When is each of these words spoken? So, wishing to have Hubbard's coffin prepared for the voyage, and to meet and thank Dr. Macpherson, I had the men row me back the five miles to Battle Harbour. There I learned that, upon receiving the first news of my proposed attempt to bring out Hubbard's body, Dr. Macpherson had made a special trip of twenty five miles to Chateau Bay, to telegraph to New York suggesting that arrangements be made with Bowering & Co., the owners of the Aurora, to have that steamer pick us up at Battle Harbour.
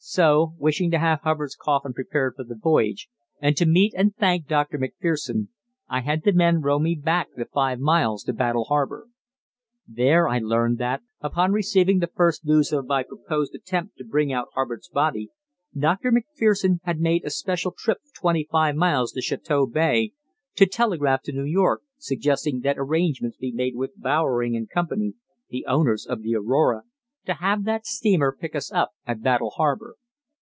So, 0.00 0.54
wishing 0.58 0.90
to 0.92 0.98
have 0.98 1.20
Hubbard's 1.22 1.56
coffin 1.56 1.92
prepared 1.92 2.34
for 2.36 2.44
the 2.44 2.54
voyage, 2.54 3.08
and 3.42 3.56
to 3.56 3.66
meet 3.66 3.92
and 3.96 4.14
thank 4.16 4.46
Dr. 4.46 4.78
Macpherson, 4.78 5.48
I 5.88 6.00
had 6.02 6.22
the 6.22 6.32
men 6.32 6.60
row 6.62 6.78
me 6.78 6.94
back 6.94 7.28
the 7.34 7.46
five 7.52 7.80
miles 7.80 8.22
to 8.24 8.32
Battle 8.32 8.64
Harbour. 8.66 9.08
There 9.88 10.28
I 10.28 10.38
learned 10.38 10.78
that, 10.78 11.02
upon 11.20 11.50
receiving 11.52 11.98
the 11.98 12.06
first 12.06 12.44
news 12.46 12.72
of 12.72 12.86
my 12.86 13.02
proposed 13.02 13.56
attempt 13.56 13.96
to 13.98 14.04
bring 14.04 14.32
out 14.32 14.48
Hubbard's 14.54 14.88
body, 14.88 15.30
Dr. 15.76 16.12
Macpherson 16.12 16.78
had 16.84 17.00
made 17.00 17.24
a 17.24 17.30
special 17.30 17.74
trip 17.76 17.98
of 18.06 18.14
twenty 18.14 18.46
five 18.50 18.76
miles 18.76 19.10
to 19.12 19.20
Chateau 19.20 19.66
Bay, 19.66 20.12
to 20.54 20.64
telegraph 20.64 21.22
to 21.24 21.32
New 21.32 21.44
York 21.44 21.82
suggesting 21.98 22.60
that 22.60 22.76
arrangements 22.78 23.36
be 23.36 23.50
made 23.52 23.74
with 23.74 23.96
Bowering 24.00 24.64
& 24.72 24.72
Co., 24.72 24.84
the 25.50 25.66
owners 25.66 26.06
of 26.06 26.22
the 26.22 26.36
Aurora, 26.36 26.84
to 27.26 27.34
have 27.34 27.64
that 27.64 27.84
steamer 27.84 28.34
pick 28.34 28.54
us 28.54 28.72
up 28.72 28.92
at 29.04 29.20
Battle 29.20 29.50
Harbour. 29.50 29.96